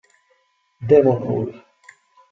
Devon 0.81 1.21
Hall 1.29 1.53